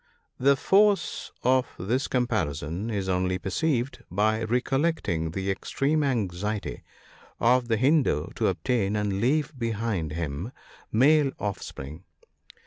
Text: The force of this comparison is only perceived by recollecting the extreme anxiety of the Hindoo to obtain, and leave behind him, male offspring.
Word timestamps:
The 0.39 0.55
force 0.55 1.31
of 1.43 1.67
this 1.77 2.07
comparison 2.07 2.89
is 2.89 3.07
only 3.07 3.37
perceived 3.37 4.03
by 4.09 4.41
recollecting 4.41 5.29
the 5.29 5.51
extreme 5.51 6.01
anxiety 6.03 6.81
of 7.39 7.67
the 7.67 7.77
Hindoo 7.77 8.31
to 8.33 8.47
obtain, 8.47 8.95
and 8.95 9.21
leave 9.21 9.53
behind 9.55 10.13
him, 10.13 10.53
male 10.91 11.33
offspring. 11.37 12.03